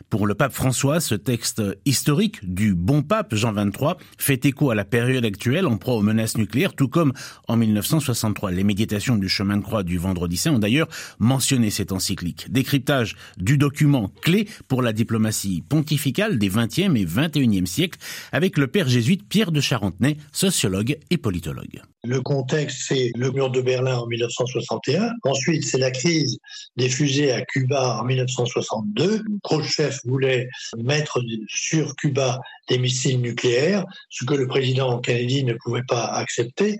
Pour 0.09 0.27
le 0.27 0.33
pape 0.33 0.53
François, 0.53 1.01
ce 1.01 1.15
texte 1.15 1.61
historique 1.83 2.39
du 2.43 2.73
bon 2.73 3.01
pape 3.01 3.35
Jean 3.35 3.51
XXIII 3.51 3.95
fait 4.17 4.45
écho 4.45 4.71
à 4.71 4.76
la 4.77 4.85
période 4.85 5.25
actuelle 5.25 5.65
en 5.65 5.77
proie 5.77 5.95
aux 5.95 6.03
menaces 6.03 6.37
nucléaires, 6.37 6.73
tout 6.73 6.87
comme 6.87 7.11
en 7.47 7.57
1963. 7.57 8.51
Les 8.51 8.63
méditations 8.63 9.17
du 9.17 9.27
chemin 9.27 9.57
de 9.57 9.63
croix 9.63 9.83
du 9.83 9.97
vendredi 9.97 10.37
saint 10.37 10.53
ont 10.53 10.59
d'ailleurs 10.59 10.87
mentionné 11.19 11.71
cette 11.71 11.91
encyclique. 11.91 12.45
Décryptage 12.49 13.15
du 13.37 13.57
document 13.57 14.11
clé 14.21 14.47
pour 14.67 14.83
la 14.83 14.93
diplomatie 14.93 15.63
pontificale 15.67 16.37
des 16.37 16.49
20e 16.49 16.95
et 16.95 17.05
21e 17.05 17.65
siècles 17.65 17.99
avec 18.31 18.57
le 18.57 18.67
père 18.67 18.87
jésuite 18.87 19.27
Pierre 19.27 19.51
de 19.51 19.61
Charentenay, 19.61 20.17
sociologue 20.31 20.97
et 21.09 21.17
politologue. 21.17 21.81
Le 22.07 22.21
contexte, 22.21 22.85
c'est 22.87 23.11
le 23.17 23.31
mur 23.31 23.49
de 23.49 23.59
Berlin 23.59 23.97
en 23.97 24.07
1961. 24.07 25.11
Ensuite, 25.23 25.65
c'est 25.65 25.77
la 25.77 25.91
crise 25.91 26.39
des 26.77 26.87
fusées 26.87 27.33
à 27.33 27.41
Cuba 27.41 27.99
en 27.99 28.05
1962. 28.05 29.25
Khrushchev 29.43 29.93
voulait 30.05 30.47
mettre 30.77 31.21
sur 31.49 31.97
Cuba 31.97 32.39
des 32.69 32.77
missiles 32.77 33.19
nucléaires, 33.19 33.83
ce 34.09 34.23
que 34.23 34.35
le 34.35 34.47
président 34.47 34.99
Kennedy 34.99 35.43
ne 35.43 35.53
pouvait 35.53 35.83
pas 35.85 36.05
accepter. 36.05 36.77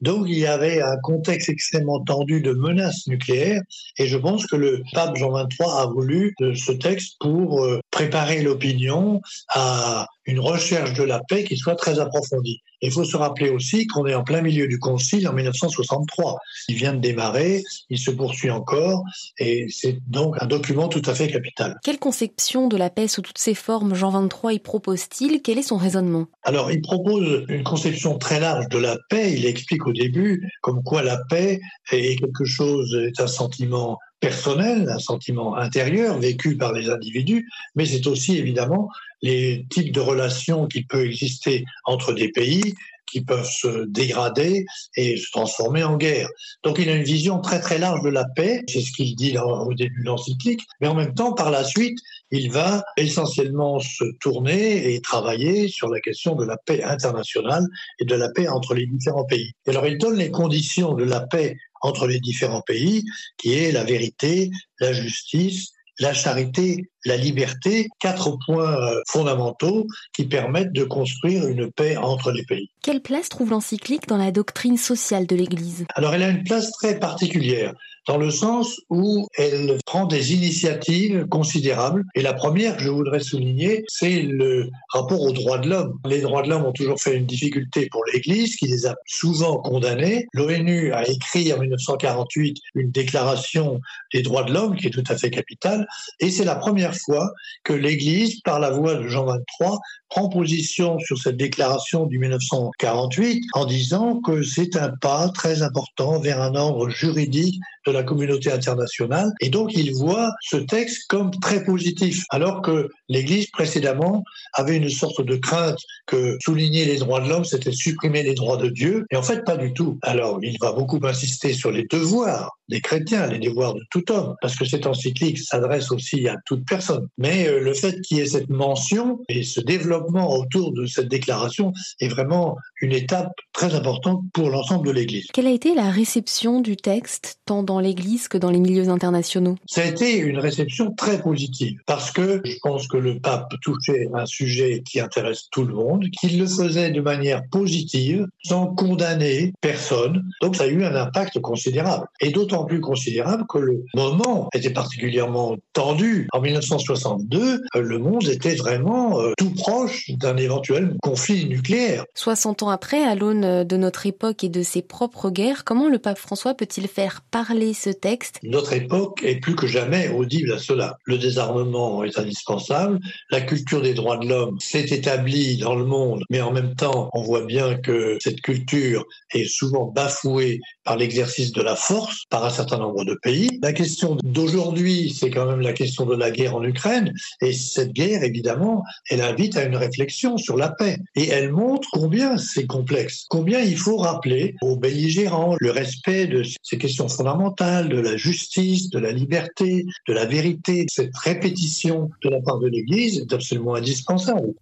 Donc 0.00 0.26
il 0.28 0.38
y 0.38 0.46
avait 0.46 0.80
un 0.80 0.96
contexte 1.02 1.48
extrêmement 1.48 2.00
tendu 2.00 2.40
de 2.40 2.52
menaces 2.52 3.06
nucléaires 3.08 3.62
et 3.98 4.06
je 4.06 4.16
pense 4.16 4.46
que 4.46 4.56
le 4.56 4.82
pape 4.92 5.16
Jean 5.16 5.32
XXIII 5.32 5.68
a 5.70 5.86
voulu 5.86 6.34
ce 6.54 6.72
texte 6.72 7.16
pour 7.18 7.64
euh, 7.64 7.80
préparer 7.98 8.42
l'opinion 8.42 9.20
à 9.48 10.06
une 10.24 10.38
recherche 10.38 10.92
de 10.92 11.02
la 11.02 11.18
paix 11.28 11.42
qui 11.42 11.56
soit 11.56 11.74
très 11.74 11.98
approfondie. 11.98 12.62
Il 12.80 12.92
faut 12.92 13.02
se 13.02 13.16
rappeler 13.16 13.50
aussi 13.50 13.88
qu'on 13.88 14.06
est 14.06 14.14
en 14.14 14.22
plein 14.22 14.40
milieu 14.40 14.68
du 14.68 14.78
concile 14.78 15.26
en 15.26 15.32
1963. 15.32 16.38
Il 16.68 16.76
vient 16.76 16.92
de 16.92 17.00
démarrer, 17.00 17.64
il 17.90 17.98
se 17.98 18.12
poursuit 18.12 18.52
encore, 18.52 19.02
et 19.40 19.66
c'est 19.68 19.98
donc 20.06 20.36
un 20.40 20.46
document 20.46 20.86
tout 20.86 21.02
à 21.06 21.14
fait 21.16 21.26
capital. 21.26 21.76
Quelle 21.82 21.98
conception 21.98 22.68
de 22.68 22.76
la 22.76 22.88
paix 22.88 23.08
sous 23.08 23.22
toutes 23.22 23.38
ses 23.38 23.54
formes 23.54 23.96
Jean 23.96 24.12
XXIII 24.12 24.54
y 24.54 24.58
propose-t-il? 24.60 25.42
Quel 25.42 25.58
est 25.58 25.62
son 25.62 25.76
raisonnement? 25.76 26.26
Alors, 26.44 26.70
il 26.70 26.80
propose 26.80 27.46
une 27.48 27.64
conception 27.64 28.16
très 28.16 28.38
large 28.38 28.68
de 28.68 28.78
la 28.78 28.96
paix. 29.08 29.32
Il 29.36 29.44
explique 29.44 29.88
au 29.88 29.92
début 29.92 30.48
comme 30.60 30.84
quoi 30.84 31.02
la 31.02 31.18
paix 31.28 31.58
est 31.90 32.16
quelque 32.20 32.44
chose, 32.44 32.94
est 32.94 33.20
un 33.20 33.26
sentiment 33.26 33.98
personnel, 34.20 34.88
un 34.88 34.98
sentiment 34.98 35.56
intérieur 35.56 36.18
vécu 36.18 36.56
par 36.56 36.72
les 36.72 36.90
individus, 36.90 37.48
mais 37.74 37.86
c'est 37.86 38.06
aussi 38.06 38.36
évidemment 38.36 38.88
les 39.22 39.66
types 39.70 39.92
de 39.92 40.00
relations 40.00 40.66
qui 40.66 40.84
peuvent 40.84 41.06
exister 41.06 41.64
entre 41.84 42.12
des 42.12 42.30
pays 42.30 42.74
qui 43.10 43.22
peuvent 43.22 43.48
se 43.48 43.86
dégrader 43.86 44.66
et 44.96 45.16
se 45.16 45.30
transformer 45.30 45.82
en 45.82 45.96
guerre. 45.96 46.28
Donc 46.62 46.78
il 46.78 46.88
a 46.88 46.94
une 46.94 47.04
vision 47.04 47.40
très 47.40 47.60
très 47.60 47.78
large 47.78 48.02
de 48.02 48.10
la 48.10 48.24
paix, 48.24 48.62
c'est 48.68 48.80
ce 48.80 48.92
qu'il 48.92 49.14
dit 49.16 49.36
au 49.38 49.74
début 49.74 50.02
de 50.02 50.06
l'encyclique, 50.06 50.60
mais 50.80 50.88
en 50.88 50.94
même 50.94 51.14
temps, 51.14 51.32
par 51.32 51.50
la 51.50 51.64
suite, 51.64 51.98
il 52.30 52.50
va 52.50 52.84
essentiellement 52.96 53.80
se 53.80 54.04
tourner 54.20 54.94
et 54.94 55.00
travailler 55.00 55.68
sur 55.68 55.88
la 55.88 56.00
question 56.00 56.34
de 56.34 56.44
la 56.44 56.58
paix 56.58 56.82
internationale 56.82 57.64
et 57.98 58.04
de 58.04 58.14
la 58.14 58.28
paix 58.28 58.48
entre 58.48 58.74
les 58.74 58.86
différents 58.86 59.24
pays. 59.24 59.52
Et 59.66 59.70
alors 59.70 59.86
il 59.86 59.96
donne 59.96 60.16
les 60.16 60.30
conditions 60.30 60.94
de 60.94 61.04
la 61.04 61.20
paix 61.20 61.56
entre 61.80 62.06
les 62.06 62.20
différents 62.20 62.62
pays, 62.62 63.04
qui 63.36 63.54
est 63.54 63.72
la 63.72 63.84
vérité, 63.84 64.50
la 64.80 64.92
justice, 64.92 65.72
la 65.98 66.14
charité, 66.14 66.90
la 67.04 67.16
liberté, 67.16 67.88
quatre 67.98 68.36
points 68.46 68.76
euh, 68.76 69.00
fondamentaux 69.08 69.86
qui 70.14 70.26
permettent 70.26 70.72
de 70.72 70.84
construire 70.84 71.46
une 71.46 71.70
paix 71.70 71.96
entre 71.96 72.32
les 72.32 72.44
pays. 72.44 72.70
Quelle 72.82 73.00
place 73.00 73.28
trouve 73.28 73.50
l'encyclique 73.50 74.08
dans 74.08 74.16
la 74.16 74.30
doctrine 74.30 74.76
sociale 74.76 75.26
de 75.26 75.36
l'Église? 75.36 75.86
Alors 75.94 76.14
elle 76.14 76.22
a 76.22 76.30
une 76.30 76.44
place 76.44 76.70
très 76.72 76.98
particulière 76.98 77.74
dans 78.08 78.16
le 78.16 78.30
sens 78.30 78.80
où 78.88 79.28
elle 79.36 79.78
prend 79.84 80.06
des 80.06 80.32
initiatives 80.32 81.26
considérables. 81.26 82.04
Et 82.14 82.22
la 82.22 82.32
première 82.32 82.78
que 82.78 82.82
je 82.82 82.88
voudrais 82.88 83.20
souligner, 83.20 83.84
c'est 83.88 84.22
le 84.22 84.70
rapport 84.88 85.20
aux 85.20 85.32
droits 85.32 85.58
de 85.58 85.68
l'homme. 85.68 85.98
Les 86.06 86.22
droits 86.22 86.42
de 86.42 86.48
l'homme 86.48 86.64
ont 86.64 86.72
toujours 86.72 86.98
fait 86.98 87.14
une 87.14 87.26
difficulté 87.26 87.88
pour 87.92 88.02
l'Église, 88.12 88.56
qui 88.56 88.66
les 88.66 88.86
a 88.86 88.96
souvent 89.06 89.58
condamnés. 89.58 90.26
L'ONU 90.32 90.92
a 90.92 91.06
écrit 91.06 91.52
en 91.52 91.58
1948 91.58 92.56
une 92.74 92.90
déclaration 92.90 93.80
des 94.14 94.22
droits 94.22 94.44
de 94.44 94.54
l'homme 94.54 94.74
qui 94.74 94.86
est 94.86 94.90
tout 94.90 95.04
à 95.08 95.16
fait 95.16 95.30
capitale. 95.30 95.86
Et 96.18 96.30
c'est 96.30 96.44
la 96.44 96.56
première 96.56 96.94
fois 96.98 97.32
que 97.64 97.72
l'Église, 97.72 98.40
par 98.42 98.60
la 98.60 98.70
voix 98.70 98.94
de 98.94 99.08
Jean 99.08 99.26
XXIII, 99.26 99.78
prend 100.08 100.28
position 100.28 100.98
sur 101.00 101.18
cette 101.18 101.36
déclaration 101.36 102.06
du 102.06 102.18
1948 102.18 103.44
en 103.54 103.66
disant 103.66 104.20
que 104.20 104.42
c'est 104.42 104.76
un 104.76 104.90
pas 105.00 105.28
très 105.28 105.62
important 105.62 106.18
vers 106.18 106.40
un 106.40 106.54
ordre 106.54 106.88
juridique 106.88 107.60
de 107.86 107.92
la 107.92 108.02
communauté 108.02 108.50
internationale. 108.52 109.30
Et 109.40 109.48
donc, 109.48 109.74
il 109.74 109.94
voit 109.94 110.32
ce 110.42 110.56
texte 110.56 111.06
comme 111.08 111.30
très 111.40 111.64
positif, 111.64 112.24
alors 112.30 112.62
que 112.62 112.88
l'Église 113.08 113.50
précédemment 113.50 114.24
avait 114.54 114.76
une 114.76 114.90
sorte 114.90 115.22
de 115.22 115.36
crainte 115.36 115.78
que 116.06 116.36
souligner 116.42 116.84
les 116.84 116.98
droits 116.98 117.20
de 117.20 117.28
l'homme, 117.28 117.44
c'était 117.44 117.72
supprimer 117.72 118.22
les 118.22 118.34
droits 118.34 118.56
de 118.56 118.68
Dieu. 118.68 119.06
Et 119.10 119.16
en 119.16 119.22
fait, 119.22 119.44
pas 119.44 119.56
du 119.56 119.72
tout. 119.72 119.98
Alors, 120.02 120.38
il 120.42 120.56
va 120.60 120.72
beaucoup 120.72 121.00
insister 121.02 121.52
sur 121.52 121.70
les 121.70 121.86
devoirs 121.90 122.50
des 122.68 122.80
chrétiens, 122.80 123.26
les 123.28 123.38
devoirs 123.38 123.74
de 123.74 123.82
tout 123.90 124.10
homme, 124.12 124.34
parce 124.42 124.56
que 124.56 124.66
cette 124.66 124.86
encyclique 124.86 125.38
s'adresse 125.38 125.90
aussi 125.90 126.28
à 126.28 126.36
toute 126.44 126.66
personne. 126.66 126.77
Mais 127.16 127.48
euh, 127.48 127.60
le 127.60 127.74
fait 127.74 128.00
qu'il 128.00 128.18
y 128.18 128.20
ait 128.20 128.26
cette 128.26 128.50
mention 128.50 129.20
et 129.28 129.42
ce 129.42 129.60
développement 129.60 130.32
autour 130.34 130.72
de 130.72 130.86
cette 130.86 131.08
déclaration 131.08 131.72
est 132.00 132.08
vraiment 132.08 132.56
une 132.80 132.92
étape 132.92 133.32
très 133.52 133.74
importante 133.74 134.22
pour 134.32 134.50
l'ensemble 134.50 134.86
de 134.86 134.92
l'Église. 134.92 135.26
Quelle 135.32 135.46
a 135.46 135.50
été 135.50 135.74
la 135.74 135.90
réception 135.90 136.60
du 136.60 136.76
texte, 136.76 137.38
tant 137.44 137.62
dans 137.62 137.80
l'Église 137.80 138.28
que 138.28 138.38
dans 138.38 138.50
les 138.50 138.60
milieux 138.60 138.88
internationaux? 138.88 139.56
Ça 139.66 139.82
a 139.82 139.84
été 139.84 140.16
une 140.18 140.38
réception 140.38 140.92
très 140.94 141.20
positive, 141.20 141.78
parce 141.86 142.10
que 142.10 142.40
je 142.44 142.56
pense 142.62 142.86
que 142.88 142.96
le 142.96 143.18
pape 143.18 143.52
touchait 143.62 144.08
un 144.14 144.26
sujet 144.26 144.82
qui 144.84 145.00
intéresse 145.00 145.48
tout 145.50 145.64
le 145.64 145.74
monde, 145.74 146.06
qu'il 146.20 146.38
le 146.38 146.46
faisait 146.46 146.90
de 146.90 147.00
manière 147.00 147.42
positive, 147.50 148.26
sans 148.44 148.66
condamner 148.74 149.52
personne. 149.60 150.24
Donc 150.40 150.56
ça 150.56 150.64
a 150.64 150.66
eu 150.68 150.84
un 150.84 150.94
impact 150.94 151.40
considérable. 151.40 152.06
Et 152.20 152.30
d'autant 152.30 152.64
plus 152.64 152.80
considérable 152.80 153.44
que 153.48 153.58
le 153.58 153.84
moment 153.94 154.48
était 154.54 154.70
particulièrement 154.70 155.56
tendu. 155.72 156.28
En 156.32 156.40
1962, 156.70 157.62
le 157.74 157.98
monde 157.98 158.28
était 158.28 158.54
vraiment 158.54 159.20
euh, 159.20 159.32
tout 159.38 159.50
proche 159.50 160.10
d'un 160.10 160.36
éventuel 160.36 160.94
conflit 161.02 161.46
nucléaire. 161.46 162.04
60 162.14 162.62
ans 162.62 162.70
après, 162.70 163.02
à 163.02 163.14
l'aune 163.14 163.64
de 163.64 163.76
notre 163.76 164.06
époque 164.06 164.44
et 164.44 164.48
de 164.48 164.62
ses 164.62 164.82
propres 164.82 165.30
guerres, 165.30 165.64
comment 165.64 165.88
le 165.88 165.98
pape 165.98 166.18
François 166.18 166.54
peut-il 166.54 166.88
faire 166.88 167.22
parler 167.30 167.74
ce 167.74 167.90
texte? 167.90 168.38
Notre 168.42 168.72
époque 168.72 169.22
est 169.24 169.40
plus 169.40 169.54
que 169.54 169.66
jamais 169.66 170.08
audible 170.08 170.52
à 170.52 170.58
cela. 170.58 170.98
Le 171.04 171.18
désarmement 171.18 172.04
est 172.04 172.18
indispensable, 172.18 172.98
la 173.30 173.40
culture 173.40 173.80
des 173.80 173.94
droits 173.94 174.18
de 174.18 174.28
l'homme 174.28 174.58
s'est 174.60 174.86
établie 174.90 175.56
dans 175.56 175.74
le 175.74 175.84
monde, 175.84 176.22
mais 176.30 176.40
en 176.40 176.52
même 176.52 176.74
temps, 176.74 177.10
on 177.14 177.22
voit 177.22 177.44
bien 177.44 177.76
que 177.76 178.18
cette 178.20 178.40
culture 178.40 179.04
est 179.34 179.48
souvent 179.48 179.86
bafouée 179.86 180.60
par 180.88 180.96
l'exercice 180.96 181.52
de 181.52 181.60
la 181.60 181.76
force, 181.76 182.24
par 182.30 182.46
un 182.46 182.50
certain 182.50 182.78
nombre 182.78 183.04
de 183.04 183.14
pays. 183.22 183.58
La 183.62 183.74
question 183.74 184.16
d'aujourd'hui, 184.24 185.14
c'est 185.14 185.28
quand 185.28 185.44
même 185.44 185.60
la 185.60 185.74
question 185.74 186.06
de 186.06 186.16
la 186.16 186.30
guerre 186.30 186.56
en 186.56 186.64
Ukraine. 186.64 187.12
Et 187.42 187.52
cette 187.52 187.92
guerre, 187.92 188.22
évidemment, 188.22 188.84
elle 189.10 189.20
invite 189.20 189.58
à 189.58 189.64
une 189.64 189.76
réflexion 189.76 190.38
sur 190.38 190.56
la 190.56 190.70
paix. 190.70 190.96
Et 191.14 191.28
elle 191.28 191.52
montre 191.52 191.90
combien 191.92 192.38
c'est 192.38 192.66
complexe, 192.66 193.26
combien 193.28 193.60
il 193.60 193.76
faut 193.76 193.98
rappeler 193.98 194.54
aux 194.62 194.76
belligérants 194.76 195.56
le 195.60 195.70
respect 195.70 196.26
de 196.26 196.42
ces 196.62 196.78
questions 196.78 197.08
fondamentales, 197.08 197.90
de 197.90 198.00
la 198.00 198.16
justice, 198.16 198.88
de 198.88 198.98
la 198.98 199.12
liberté, 199.12 199.84
de 200.08 200.14
la 200.14 200.24
vérité. 200.24 200.86
Cette 200.90 201.14
répétition 201.18 202.08
de 202.24 202.30
la 202.30 202.40
part 202.40 202.60
de 202.60 202.68
l'Église 202.68 203.18
est 203.18 203.34
absolument 203.34 203.74
indispensable. 203.74 204.54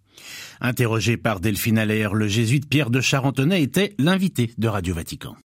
Interrogé 0.59 1.15
par 1.15 1.39
Delphine 1.39 1.77
Allaire, 1.77 2.13
le 2.13 2.27
jésuite 2.27 2.67
Pierre 2.67 2.89
de 2.89 2.99
Charentenay 2.99 3.61
était 3.61 3.93
l'invité 3.97 4.51
de 4.57 4.67
Radio 4.67 4.93
Vatican. 4.93 5.37